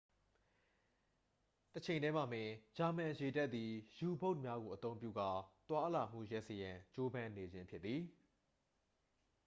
[1.73, 5.29] တချိန်ထဲမှာပင် ဂျာမန်ရေတပ်သည် ယူဘုတ်များကို အသုံးပြုကာ
[5.69, 8.01] သွားလာမှုရပ်စေရန်ကြိုးပမ်းနေခြင်းဖြစ်သည်